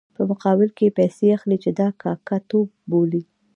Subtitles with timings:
[0.15, 3.23] په مقابل کې یې پیسې اخلي چې دا کاکه توب بولي.